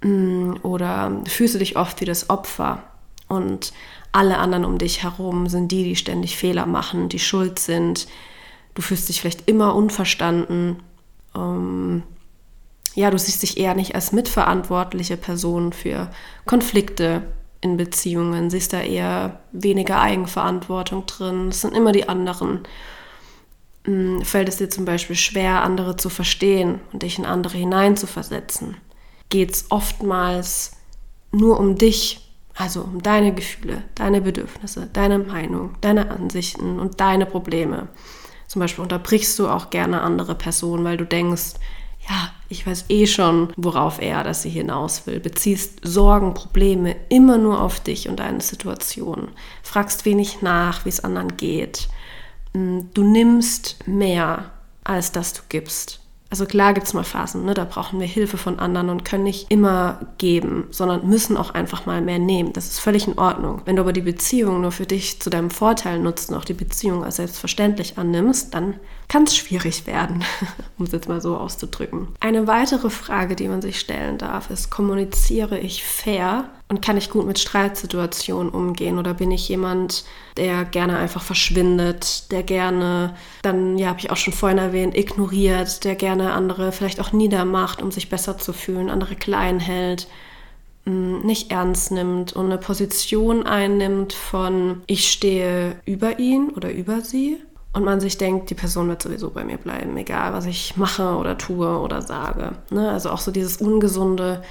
[0.01, 2.83] Mm, oder fühlst du dich oft wie das Opfer
[3.27, 3.73] und
[4.11, 8.07] alle anderen um dich herum sind die, die ständig Fehler machen, die schuld sind,
[8.73, 10.81] du fühlst dich vielleicht immer unverstanden.
[11.35, 12.03] Ähm,
[12.95, 16.09] ja, du siehst dich eher nicht als mitverantwortliche Person für
[16.45, 17.23] Konflikte
[17.61, 21.47] in Beziehungen, siehst da eher weniger Eigenverantwortung drin.
[21.49, 22.59] Es sind immer die anderen.
[23.85, 28.77] Ähm, fällt es dir zum Beispiel schwer, andere zu verstehen und dich in andere hineinzuversetzen?
[29.29, 30.73] Geht es oftmals
[31.31, 37.25] nur um dich, also um deine Gefühle, deine Bedürfnisse, deine Meinung, deine Ansichten und deine
[37.25, 37.87] Probleme?
[38.53, 41.53] Zum Beispiel unterbrichst du auch gerne andere Personen, weil du denkst,
[42.07, 45.19] ja, ich weiß eh schon, worauf er, dass sie hinaus will.
[45.19, 49.29] Beziehst Sorgen, Probleme immer nur auf dich und deine Situation.
[49.63, 51.89] Fragst wenig nach, wie es anderen geht.
[52.53, 54.51] Hm, du nimmst mehr,
[54.83, 56.02] als dass du gibst.
[56.33, 57.53] Also klar gibt es mal Phasen, ne?
[57.53, 61.85] da brauchen wir Hilfe von anderen und können nicht immer geben, sondern müssen auch einfach
[61.85, 62.53] mal mehr nehmen.
[62.53, 63.61] Das ist völlig in Ordnung.
[63.65, 66.55] Wenn du aber die Beziehung nur für dich zu deinem Vorteil nutzt und auch die
[66.55, 70.23] Beziehung als selbstverständlich annimmst, dann kann es schwierig werden,
[70.79, 72.07] um es jetzt mal so auszudrücken.
[72.19, 77.11] Eine weitere Frage, die man sich stellen darf, ist, kommuniziere ich fair Und kann ich
[77.11, 78.97] gut mit Streitsituationen umgehen?
[78.97, 80.05] Oder bin ich jemand,
[80.37, 85.83] der gerne einfach verschwindet, der gerne, dann, ja, habe ich auch schon vorhin erwähnt, ignoriert,
[85.83, 90.07] der gerne andere vielleicht auch niedermacht, um sich besser zu fühlen, andere klein hält,
[90.85, 97.01] mm, nicht ernst nimmt und eine Position einnimmt von, ich stehe über ihn oder über
[97.01, 97.37] sie
[97.73, 101.17] und man sich denkt, die Person wird sowieso bei mir bleiben, egal was ich mache
[101.17, 102.53] oder tue oder sage.
[102.71, 102.89] Ne?
[102.89, 104.41] Also auch so dieses ungesunde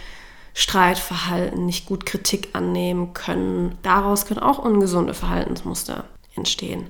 [0.55, 3.79] Streitverhalten, nicht gut Kritik annehmen können.
[3.83, 6.05] Daraus können auch ungesunde Verhaltensmuster
[6.37, 6.87] entstehen.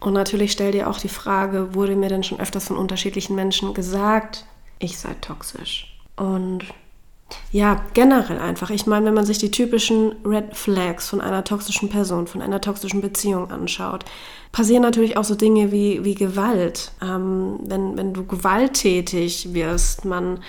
[0.00, 3.74] Und natürlich stell dir auch die Frage, wurde mir denn schon öfters von unterschiedlichen Menschen
[3.74, 4.44] gesagt,
[4.78, 5.98] ich sei toxisch?
[6.16, 6.64] Und
[7.50, 8.70] ja, generell einfach.
[8.70, 12.60] Ich meine, wenn man sich die typischen Red Flags von einer toxischen Person, von einer
[12.60, 14.04] toxischen Beziehung anschaut,
[14.52, 16.92] passieren natürlich auch so Dinge wie, wie Gewalt.
[17.02, 20.40] Ähm, wenn, wenn du gewalttätig wirst, man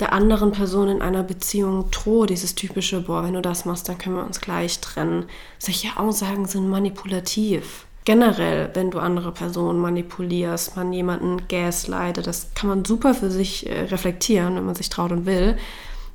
[0.00, 3.98] der anderen Person in einer Beziehung droht, dieses typische, boah, wenn du das machst, dann
[3.98, 5.26] können wir uns gleich trennen.
[5.58, 7.86] Solche Aussagen sind manipulativ.
[8.04, 13.70] Generell, wenn du andere Personen manipulierst, man jemanden gaslightet, das kann man super für sich
[13.70, 15.56] äh, reflektieren, wenn man sich traut und will.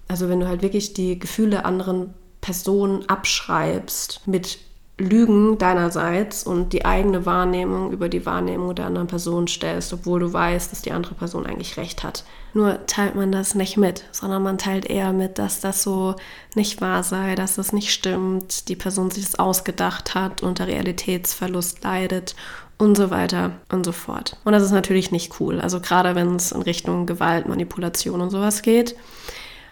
[0.08, 4.60] Also wenn du halt wirklich die Gefühle anderen Personen abschreibst mit
[5.00, 10.32] Lügen deinerseits und die eigene Wahrnehmung über die Wahrnehmung der anderen Person stellst, obwohl du
[10.32, 12.24] weißt, dass die andere Person eigentlich recht hat.
[12.54, 16.16] Nur teilt man das nicht mit, sondern man teilt eher mit, dass das so
[16.56, 21.84] nicht wahr sei, dass das nicht stimmt, die Person sich das ausgedacht hat, unter Realitätsverlust
[21.84, 22.36] leidet
[22.78, 24.38] und so weiter und so fort.
[24.44, 25.62] Und das ist natürlich nicht cool.
[25.62, 28.96] Also gerade wenn es in Richtung Gewalt, Manipulation und sowas geht.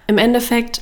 [0.08, 0.82] Im Endeffekt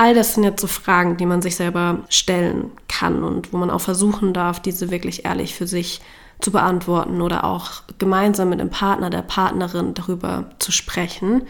[0.00, 3.68] All das sind jetzt so Fragen, die man sich selber stellen kann und wo man
[3.68, 6.00] auch versuchen darf, diese wirklich ehrlich für sich
[6.40, 11.42] zu beantworten oder auch gemeinsam mit dem Partner, der Partnerin darüber zu sprechen.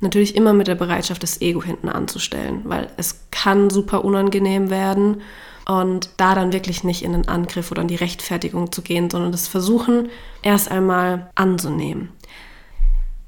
[0.00, 5.22] Natürlich immer mit der Bereitschaft, das Ego hinten anzustellen, weil es kann super unangenehm werden
[5.64, 9.30] und da dann wirklich nicht in den Angriff oder in die Rechtfertigung zu gehen, sondern
[9.30, 10.08] das Versuchen
[10.42, 12.08] erst einmal anzunehmen.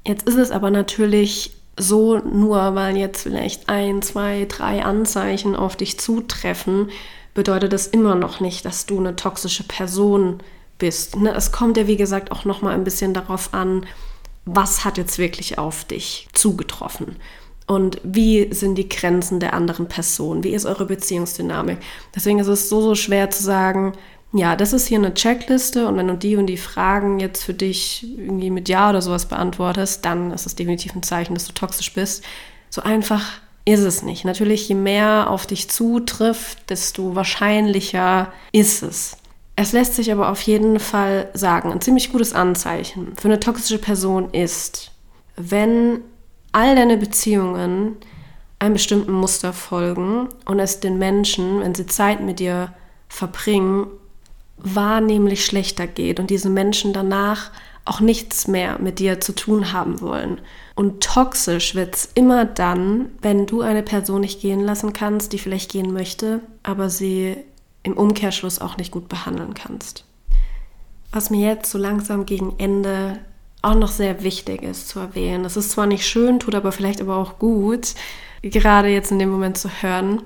[0.05, 5.75] Jetzt ist es aber natürlich so nur, weil jetzt vielleicht ein, zwei, drei Anzeichen auf
[5.75, 6.89] dich zutreffen,
[7.33, 10.39] bedeutet das immer noch nicht, dass du eine toxische Person
[10.79, 11.15] bist.
[11.15, 11.33] Ne?
[11.33, 13.85] Es kommt ja, wie gesagt, auch noch mal ein bisschen darauf an,
[14.45, 17.17] was hat jetzt wirklich auf dich zugetroffen
[17.67, 21.79] und wie sind die Grenzen der anderen Person, wie ist eure Beziehungsdynamik.
[22.15, 23.93] Deswegen ist es so, so schwer zu sagen,
[24.33, 27.53] ja, das ist hier eine Checkliste und wenn du die und die Fragen jetzt für
[27.53, 31.53] dich irgendwie mit Ja oder sowas beantwortest, dann ist es definitiv ein Zeichen, dass du
[31.53, 32.23] toxisch bist.
[32.69, 33.23] So einfach
[33.63, 34.25] ist es nicht.
[34.25, 39.17] Natürlich, je mehr auf dich zutrifft, desto wahrscheinlicher ist es.
[39.55, 43.79] Es lässt sich aber auf jeden Fall sagen, ein ziemlich gutes Anzeichen für eine toxische
[43.79, 44.91] Person ist,
[45.35, 46.01] wenn
[46.51, 47.97] all deine Beziehungen
[48.59, 52.73] einem bestimmten Muster folgen und es den Menschen, wenn sie Zeit mit dir
[53.09, 53.87] verbringen,
[54.75, 57.51] wahrnehmlich schlechter geht und diese Menschen danach
[57.85, 60.41] auch nichts mehr mit dir zu tun haben wollen.
[60.75, 65.39] Und toxisch wird es immer dann, wenn du eine Person nicht gehen lassen kannst, die
[65.39, 67.37] vielleicht gehen möchte, aber sie
[67.83, 70.03] im Umkehrschluss auch nicht gut behandeln kannst.
[71.11, 73.19] Was mir jetzt so langsam gegen Ende
[73.61, 75.43] auch noch sehr wichtig ist zu erwähnen.
[75.43, 77.95] Das ist zwar nicht schön, tut aber vielleicht aber auch gut,
[78.41, 80.21] gerade jetzt in dem Moment zu hören.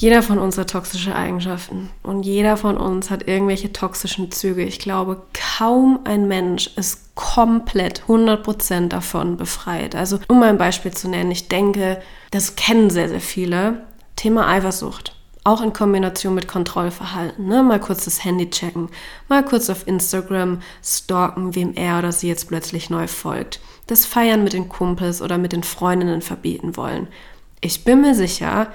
[0.00, 4.62] Jeder von uns hat toxische Eigenschaften und jeder von uns hat irgendwelche toxischen Züge.
[4.62, 5.20] Ich glaube,
[5.58, 9.94] kaum ein Mensch ist komplett 100% davon befreit.
[9.94, 13.84] Also, um ein Beispiel zu nennen, ich denke, das kennen sehr, sehr viele.
[14.16, 15.14] Thema Eifersucht.
[15.44, 17.46] Auch in Kombination mit Kontrollverhalten.
[17.46, 17.62] Ne?
[17.62, 18.88] Mal kurz das Handy checken,
[19.28, 23.60] mal kurz auf Instagram stalken, wem er oder sie jetzt plötzlich neu folgt.
[23.86, 27.06] Das Feiern mit den Kumpels oder mit den Freundinnen verbieten wollen.
[27.60, 28.68] Ich bin mir sicher,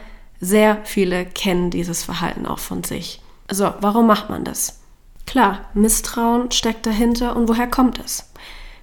[0.45, 3.21] sehr viele kennen dieses Verhalten auch von sich.
[3.49, 4.79] So, warum macht man das?
[5.25, 8.31] Klar, Misstrauen steckt dahinter und woher kommt es?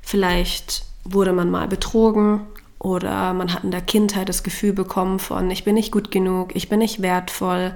[0.03, 2.46] Vielleicht wurde man mal betrogen
[2.79, 6.55] oder man hat in der Kindheit das Gefühl bekommen von, ich bin nicht gut genug,
[6.57, 7.75] ich bin nicht wertvoll.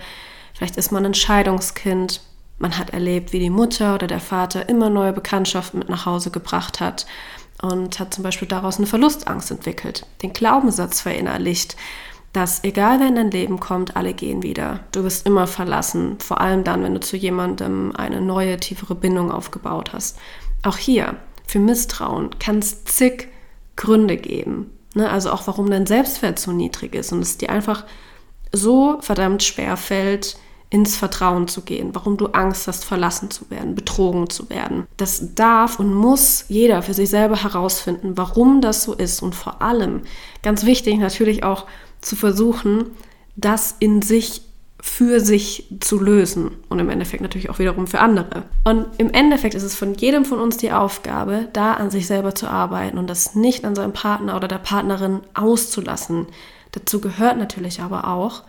[0.53, 2.21] Vielleicht ist man ein Scheidungskind.
[2.59, 6.31] Man hat erlebt, wie die Mutter oder der Vater immer neue Bekanntschaften mit nach Hause
[6.31, 7.07] gebracht hat
[7.63, 11.77] und hat zum Beispiel daraus eine Verlustangst entwickelt, den Glaubenssatz verinnerlicht,
[12.37, 14.81] dass egal wer in dein Leben kommt, alle gehen wieder.
[14.93, 19.33] Du wirst immer verlassen, vor allem dann, wenn du zu jemandem eine neue, tiefere Bindung
[19.33, 20.19] aufgebaut hast.
[20.63, 23.29] Auch hier, für Misstrauen kann es zig
[23.75, 24.71] Gründe geben.
[24.95, 25.09] Ne?
[25.09, 27.87] Also auch, warum dein Selbstwert so niedrig ist und es dir einfach
[28.53, 30.37] so verdammt schwer fällt,
[30.69, 34.87] ins Vertrauen zu gehen, warum du Angst hast, verlassen zu werden, betrogen zu werden.
[34.97, 39.63] Das darf und muss jeder für sich selber herausfinden, warum das so ist und vor
[39.63, 40.03] allem,
[40.43, 41.67] ganz wichtig natürlich auch,
[42.01, 42.87] zu versuchen,
[43.37, 44.43] das in sich
[44.81, 48.45] für sich zu lösen und im Endeffekt natürlich auch wiederum für andere.
[48.65, 52.35] Und im Endeffekt ist es von jedem von uns die Aufgabe, da an sich selber
[52.35, 56.27] zu arbeiten und das nicht an seinem Partner oder der Partnerin auszulassen.
[56.73, 58.43] Dazu gehört natürlich aber auch,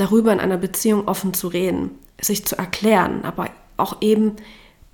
[0.00, 4.36] darüber in einer Beziehung offen zu reden, sich zu erklären, aber auch eben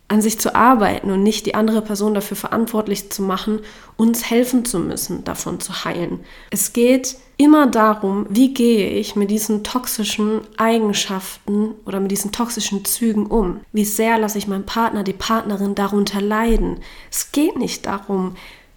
[0.08, 3.60] an sich zu arbeiten und nicht die andere Person dafür verantwortlich zu machen,
[3.96, 6.20] uns helfen zu müssen, davon zu heilen.
[6.50, 12.84] Es geht immer darum, wie gehe ich mit diesen toxischen Eigenschaften oder mit diesen toxischen
[12.84, 13.60] Zügen um?
[13.72, 16.78] Wie sehr lasse ich meinen Partner, die Partnerin darunter leiden?
[17.10, 18.36] Es geht nicht darum,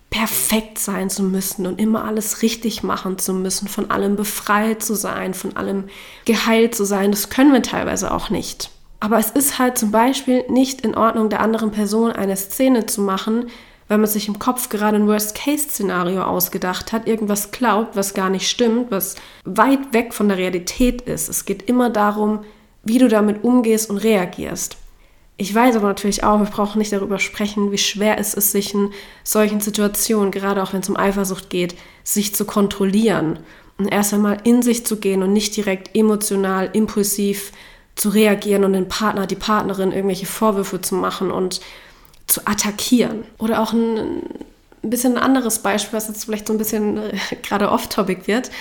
[0.10, 4.95] perfekt sein zu müssen und immer alles richtig machen zu müssen, von allem befreit zu
[4.95, 5.86] sein, von allem
[6.26, 7.12] geheilt zu sein.
[7.12, 8.72] Das können wir teilweise auch nicht.
[9.00, 13.02] Aber es ist halt zum Beispiel nicht in Ordnung, der anderen Person eine Szene zu
[13.02, 13.45] machen,
[13.88, 18.50] weil man sich im Kopf gerade ein Worst-Case-Szenario ausgedacht hat, irgendwas glaubt, was gar nicht
[18.50, 21.30] stimmt, was weit weg von der Realität ist.
[21.30, 22.41] Es geht immer darum,
[22.84, 24.78] wie du damit umgehst und reagierst.
[25.41, 28.73] Ich weiß aber natürlich auch, wir brauchen nicht darüber sprechen, wie schwer es ist, sich
[28.73, 28.91] in
[29.23, 33.39] solchen Situationen, gerade auch wenn es um Eifersucht geht, sich zu kontrollieren
[33.78, 37.54] und erst einmal in sich zu gehen und nicht direkt emotional, impulsiv
[37.95, 41.62] zu reagieren und den Partner, die Partnerin irgendwelche Vorwürfe zu machen und
[42.28, 43.23] zu attackieren.
[43.38, 44.23] Oder auch ein,
[44.84, 48.52] ein bisschen ein anderes Beispiel, was jetzt vielleicht so ein bisschen äh, gerade off-topic wird,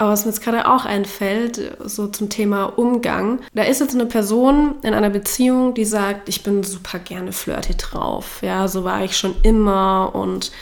[0.00, 3.40] aber was mir jetzt gerade auch einfällt, so zum Thema Umgang.
[3.52, 7.76] Da ist jetzt eine Person in einer Beziehung, die sagt, ich bin super gerne flirty
[7.76, 8.38] drauf.
[8.40, 10.52] Ja, so war ich schon immer und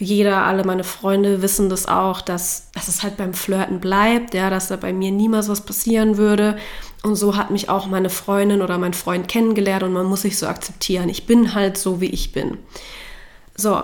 [0.00, 4.50] jeder, alle meine Freunde wissen das auch, dass, dass es halt beim Flirten bleibt, ja,
[4.50, 6.56] dass da bei mir niemals was passieren würde.
[7.04, 10.36] Und so hat mich auch meine Freundin oder mein Freund kennengelernt und man muss sich
[10.36, 11.08] so akzeptieren.
[11.08, 12.58] Ich bin halt so, wie ich bin.
[13.54, 13.80] So,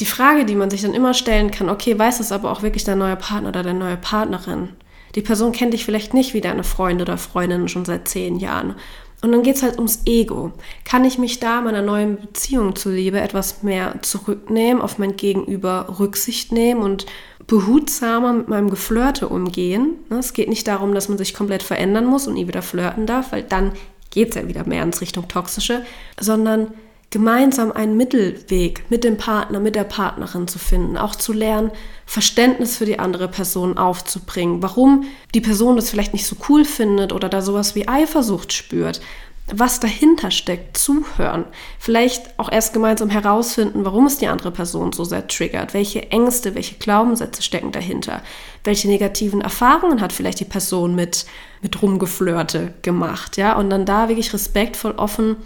[0.00, 2.84] die Frage, die man sich dann immer stellen kann, okay, weiß es aber auch wirklich
[2.84, 4.70] dein neuer Partner oder deine neue Partnerin?
[5.14, 8.74] Die Person kennt dich vielleicht nicht wie deine Freund oder Freundin schon seit zehn Jahren.
[9.22, 10.52] Und dann geht es halt ums Ego.
[10.84, 16.50] Kann ich mich da meiner neuen Beziehung zuliebe etwas mehr zurücknehmen, auf mein Gegenüber Rücksicht
[16.50, 17.06] nehmen und
[17.46, 19.94] behutsamer mit meinem Geflirte umgehen.
[20.10, 23.06] Ne, es geht nicht darum, dass man sich komplett verändern muss und nie wieder flirten
[23.06, 23.72] darf, weil dann
[24.10, 25.84] geht es ja wieder mehr ins Richtung Toxische,
[26.20, 26.72] sondern
[27.12, 31.70] gemeinsam einen Mittelweg mit dem Partner, mit der Partnerin zu finden, auch zu lernen,
[32.06, 37.12] Verständnis für die andere Person aufzubringen, warum die Person das vielleicht nicht so cool findet
[37.12, 39.02] oder da sowas wie Eifersucht spürt,
[39.46, 41.44] was dahinter steckt, zuhören.
[41.78, 46.54] Vielleicht auch erst gemeinsam herausfinden, warum es die andere Person so sehr triggert, welche Ängste,
[46.54, 48.22] welche Glaubenssätze stecken dahinter,
[48.64, 51.26] welche negativen Erfahrungen hat vielleicht die Person mit,
[51.60, 55.36] mit Rumgeflirte gemacht, ja, und dann da wirklich respektvoll, offen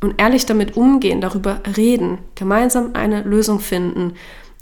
[0.00, 4.14] und ehrlich damit umgehen, darüber reden, gemeinsam eine Lösung finden,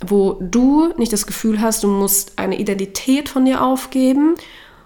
[0.05, 4.35] wo du nicht das Gefühl hast, du musst eine Identität von dir aufgeben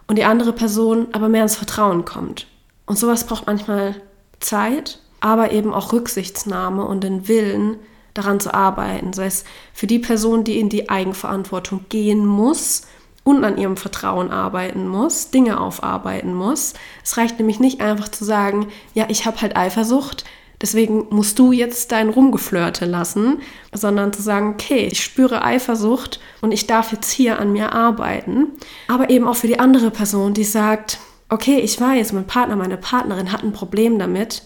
[0.06, 2.46] und die andere Person aber mehr ins Vertrauen kommt.
[2.86, 3.96] Und sowas braucht manchmal
[4.40, 7.76] Zeit, aber eben auch Rücksichtsnahme und den Willen,
[8.16, 9.12] daran zu arbeiten.
[9.12, 12.82] Sei es für die Person, die in die Eigenverantwortung gehen muss
[13.26, 16.74] und an ihrem Vertrauen arbeiten muss, Dinge aufarbeiten muss.
[17.02, 20.24] Es reicht nämlich nicht einfach zu sagen, ja, ich habe halt Eifersucht,
[20.62, 23.40] deswegen musst du jetzt dein Rumgeflirte lassen,
[23.72, 28.52] sondern zu sagen, okay, ich spüre Eifersucht und ich darf jetzt hier an mir arbeiten.
[28.86, 32.76] Aber eben auch für die andere Person, die sagt, okay, ich weiß, mein Partner, meine
[32.76, 34.44] Partnerin hat ein Problem damit.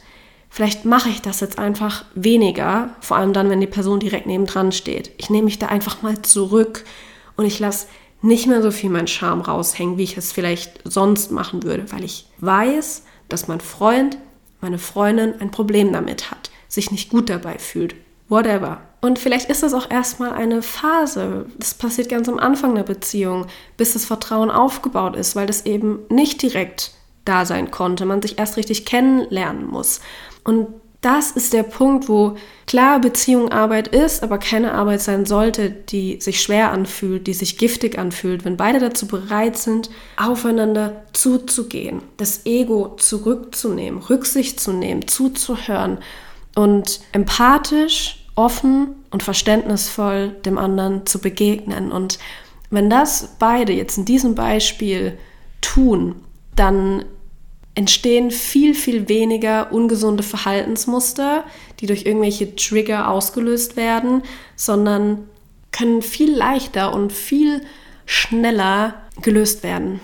[0.48, 4.72] Vielleicht mache ich das jetzt einfach weniger, vor allem dann, wenn die Person direkt nebendran
[4.72, 5.10] steht.
[5.18, 6.86] Ich nehme mich da einfach mal zurück
[7.36, 7.86] und ich lasse
[8.22, 12.04] nicht mehr so viel meinen Charme raushängen, wie ich es vielleicht sonst machen würde, weil
[12.04, 14.18] ich weiß, dass mein Freund,
[14.60, 17.94] meine Freundin ein Problem damit hat, sich nicht gut dabei fühlt.
[18.28, 18.80] Whatever.
[19.00, 21.46] Und vielleicht ist das auch erstmal eine Phase.
[21.58, 26.00] Das passiert ganz am Anfang der Beziehung, bis das Vertrauen aufgebaut ist, weil das eben
[26.10, 26.92] nicht direkt
[27.24, 30.00] da sein konnte, man sich erst richtig kennenlernen muss.
[30.44, 30.68] Und
[31.00, 32.36] das ist der Punkt, wo
[32.66, 37.56] klar Beziehung Arbeit ist, aber keine Arbeit sein sollte, die sich schwer anfühlt, die sich
[37.56, 45.08] giftig anfühlt, wenn beide dazu bereit sind, aufeinander zuzugehen, das Ego zurückzunehmen, Rücksicht zu nehmen,
[45.08, 45.98] zuzuhören
[46.54, 51.92] und empathisch offen und verständnisvoll dem anderen zu begegnen.
[51.92, 52.18] Und
[52.68, 55.18] wenn das beide jetzt in diesem Beispiel
[55.62, 56.16] tun,
[56.56, 57.04] dann
[57.74, 61.44] entstehen viel, viel weniger ungesunde Verhaltensmuster,
[61.80, 64.22] die durch irgendwelche Trigger ausgelöst werden,
[64.56, 65.28] sondern
[65.72, 67.62] können viel leichter und viel
[68.06, 70.00] schneller gelöst werden.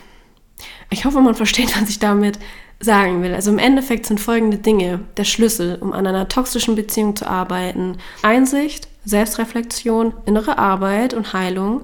[0.90, 2.38] Ich hoffe, man versteht, was ich damit
[2.78, 3.34] sagen will.
[3.34, 7.96] Also im Endeffekt sind folgende Dinge der Schlüssel, um an einer toxischen Beziehung zu arbeiten.
[8.22, 11.82] Einsicht, Selbstreflexion, innere Arbeit und Heilung,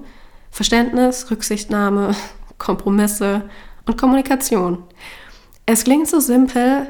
[0.51, 2.15] Verständnis, Rücksichtnahme,
[2.57, 3.49] Kompromisse
[3.85, 4.83] und Kommunikation.
[5.65, 6.87] Es klingt so simpel,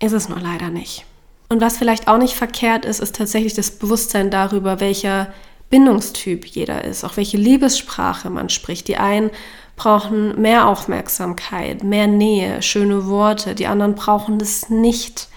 [0.00, 1.04] ist es nur leider nicht.
[1.48, 5.32] Und was vielleicht auch nicht verkehrt ist, ist tatsächlich das Bewusstsein darüber, welcher
[5.70, 8.88] Bindungstyp jeder ist, auch welche Liebessprache man spricht.
[8.88, 9.30] Die einen
[9.76, 15.28] brauchen mehr Aufmerksamkeit, mehr Nähe, schöne Worte, die anderen brauchen das nicht.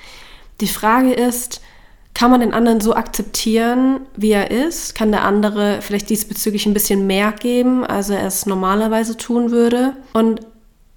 [0.59, 1.61] Die Frage ist,
[2.13, 4.95] kann man den anderen so akzeptieren, wie er ist?
[4.95, 9.93] Kann der andere vielleicht diesbezüglich ein bisschen mehr geben, als er es normalerweise tun würde?
[10.13, 10.41] Und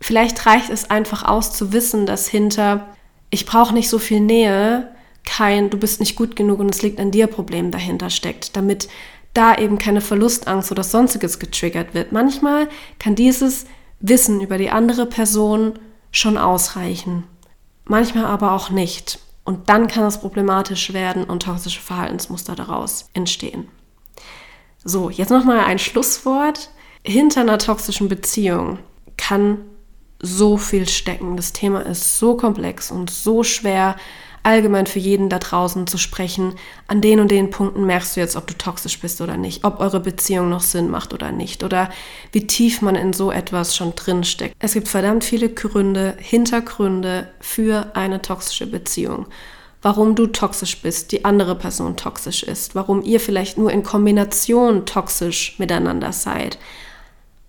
[0.04, 2.94] vielleicht reicht es einfach aus zu wissen, dass hinter
[3.30, 4.94] ich brauche nicht so viel Nähe
[5.24, 8.88] kein du bist nicht gut genug und es liegt an dir Problem dahinter steckt, damit
[9.32, 12.12] da eben keine Verlustangst oder sonstiges getriggert wird.
[12.12, 13.64] Manchmal kann dieses
[13.98, 15.78] Wissen über die andere Person
[16.12, 17.24] schon ausreichen,
[17.86, 19.18] manchmal aber auch nicht.
[19.46, 23.68] Und dann kann es problematisch werden und toxische Verhaltensmuster daraus entstehen.
[24.84, 26.68] So, jetzt nochmal ein Schlusswort.
[27.02, 28.78] Hinter einer toxischen Beziehung
[29.16, 29.58] kann
[30.24, 31.36] so viel stecken.
[31.36, 33.96] Das Thema ist so komplex und so schwer
[34.44, 36.54] allgemein für jeden da draußen zu sprechen.
[36.86, 39.80] An den und den Punkten merkst du jetzt, ob du toxisch bist oder nicht, ob
[39.80, 41.90] eure Beziehung noch Sinn macht oder nicht oder
[42.30, 44.54] wie tief man in so etwas schon drin steckt.
[44.58, 49.26] Es gibt verdammt viele Gründe, Hintergründe für eine toxische Beziehung.
[49.80, 54.86] Warum du toxisch bist, die andere Person toxisch ist, warum ihr vielleicht nur in Kombination
[54.86, 56.58] toxisch miteinander seid.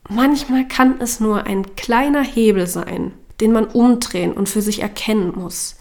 [0.09, 5.33] Manchmal kann es nur ein kleiner Hebel sein, den man umdrehen und für sich erkennen
[5.35, 5.77] muss.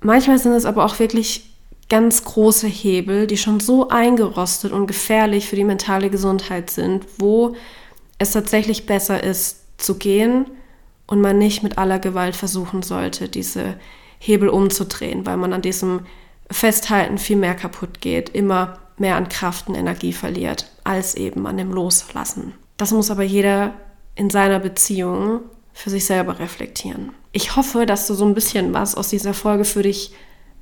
[0.00, 1.50] Manchmal sind es aber auch wirklich
[1.88, 7.54] ganz große Hebel, die schon so eingerostet und gefährlich für die mentale Gesundheit sind, wo
[8.18, 10.46] es tatsächlich besser ist zu gehen
[11.06, 13.78] und man nicht mit aller Gewalt versuchen sollte, diese
[14.18, 16.06] Hebel umzudrehen, weil man an diesem
[16.50, 21.56] Festhalten viel mehr kaputt geht, immer mehr an Kraft und Energie verliert, als eben an
[21.56, 22.54] dem Loslassen.
[22.76, 23.74] Das muss aber jeder
[24.14, 25.40] in seiner Beziehung
[25.72, 27.12] für sich selber reflektieren.
[27.32, 30.12] Ich hoffe, dass du so ein bisschen was aus dieser Folge für dich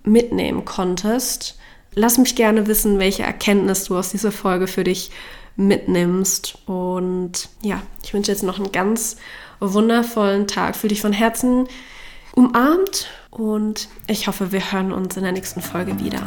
[0.03, 1.59] mitnehmen konntest.
[1.95, 5.11] Lass mich gerne wissen, welche Erkenntnis du aus dieser Folge für dich
[5.57, 6.59] mitnimmst.
[6.67, 9.17] Und ja, ich wünsche jetzt noch einen ganz
[9.61, 10.75] wundervollen Tag.
[10.75, 11.69] Fühl dich von Herzen
[12.35, 16.23] umarmt und ich hoffe, wir hören uns in der nächsten Folge wieder.